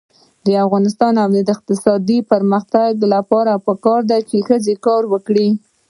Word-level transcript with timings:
د 0.45 0.47
افغانستان 0.65 1.13
د 1.47 1.49
اقتصادي 1.55 2.19
پرمختګ 2.31 2.91
لپاره 3.13 3.53
پکار 3.67 3.99
ده 4.09 4.17
چې 4.29 4.37
ښځې 4.47 4.75
کار 4.85 5.03
وکړي. 5.13 5.49